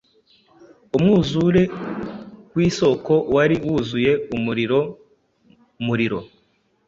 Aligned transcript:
Umwuzure 0.97 1.63
wisoko 2.55 3.13
wari 3.35 3.55
wuzuye 3.65 4.11
umuriro-muriro 4.35 6.19